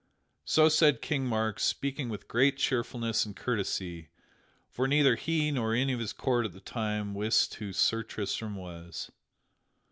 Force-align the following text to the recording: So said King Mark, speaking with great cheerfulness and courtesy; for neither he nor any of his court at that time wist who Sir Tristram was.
So 0.45 0.67
said 0.67 1.03
King 1.03 1.27
Mark, 1.27 1.59
speaking 1.59 2.09
with 2.09 2.27
great 2.27 2.57
cheerfulness 2.57 3.23
and 3.23 3.35
courtesy; 3.35 4.09
for 4.71 4.87
neither 4.87 5.15
he 5.15 5.51
nor 5.51 5.75
any 5.75 5.93
of 5.93 5.99
his 5.99 6.11
court 6.11 6.43
at 6.43 6.53
that 6.53 6.65
time 6.65 7.13
wist 7.13 7.53
who 7.61 7.71
Sir 7.71 8.01
Tristram 8.01 8.55
was. 8.55 9.11